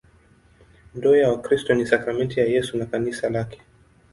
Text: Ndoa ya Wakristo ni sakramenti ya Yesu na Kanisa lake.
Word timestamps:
Ndoa 0.95 1.17
ya 1.17 1.29
Wakristo 1.29 1.73
ni 1.73 1.85
sakramenti 1.87 2.39
ya 2.39 2.45
Yesu 2.45 2.77
na 2.77 2.85
Kanisa 2.85 3.29
lake. 3.29 3.61